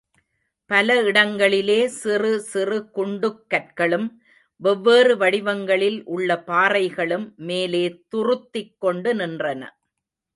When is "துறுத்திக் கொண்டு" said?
8.15-9.13